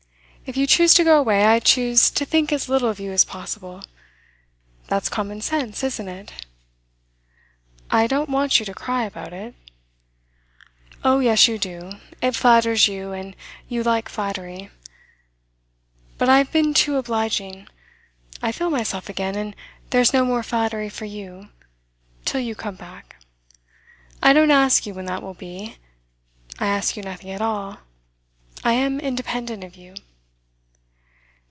If 0.43 0.57
you 0.57 0.67
choose 0.67 0.93
to 0.95 1.05
go 1.05 1.17
away, 1.17 1.45
I 1.45 1.59
choose 1.61 2.09
to 2.11 2.25
think 2.25 2.51
as 2.51 2.67
little 2.67 2.89
of 2.89 2.99
you 2.99 3.13
as 3.13 3.23
possible. 3.23 3.83
That's 4.89 5.07
common 5.07 5.39
sense 5.39 5.81
isn't 5.81 6.09
it?' 6.09 6.45
'I 7.89 8.07
don't 8.07 8.29
want 8.29 8.59
you 8.59 8.65
to 8.65 8.73
cry 8.73 9.05
about 9.05 9.31
it.' 9.31 9.55
'Oh 11.05 11.19
yes, 11.21 11.47
you 11.47 11.57
do. 11.57 11.91
It 12.21 12.35
flatters 12.35 12.89
you, 12.89 13.13
and 13.13 13.33
you 13.69 13.81
like 13.81 14.09
flattery. 14.09 14.69
But 16.17 16.27
I've 16.27 16.51
been 16.51 16.73
too 16.73 16.97
obliging. 16.97 17.67
I 18.41 18.51
feel 18.51 18.69
myself 18.71 19.07
again, 19.07 19.35
and 19.35 19.55
there's 19.91 20.11
no 20.11 20.25
more 20.25 20.43
flattery 20.43 20.89
for 20.89 21.05
you 21.05 21.47
till 22.25 22.41
you 22.41 22.55
come 22.55 22.75
back. 22.75 23.15
I 24.21 24.33
don't 24.33 24.51
ask 24.51 24.85
you 24.85 24.95
when 24.95 25.05
that 25.05 25.21
will 25.23 25.35
be. 25.35 25.77
I 26.59 26.67
ask 26.67 26.97
you 26.97 27.03
nothing 27.03 27.29
at 27.29 27.41
all. 27.41 27.77
I 28.65 28.73
am 28.73 28.99
independent 28.99 29.63
of 29.63 29.77
you. 29.77 29.93